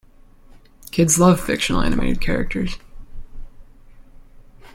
Kids 0.89 1.19
love 1.19 1.39
fictional 1.39 1.83
animated 1.83 2.19
characters. 2.19 2.79